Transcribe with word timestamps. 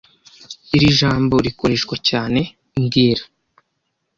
Iri 0.75 0.89
jambo 0.99 1.35
rikoreshwa 1.45 1.95
cyane 2.09 2.39
mbwira 2.81 3.23